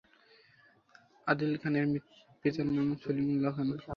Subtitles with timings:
[1.27, 1.85] আদিল খানের
[2.41, 3.69] পিতার নাম সলিমুল্লাহ খান।